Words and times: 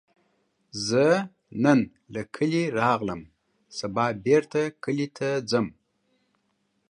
زه 0.87 1.05
نن 1.63 1.79
له 2.13 2.21
کلي 2.35 2.63
راغلم، 2.79 3.21
سبا 3.79 4.05
بیرته 4.25 4.61
کلي 4.83 5.07
ته 5.17 5.29
ځم 5.49 5.67